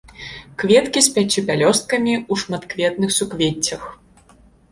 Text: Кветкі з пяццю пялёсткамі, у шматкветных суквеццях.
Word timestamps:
Кветкі 0.61 1.01
з 1.07 1.11
пяццю 1.17 1.43
пялёсткамі, 1.49 2.13
у 2.35 2.39
шматкветных 2.43 3.09
суквеццях. 3.19 3.81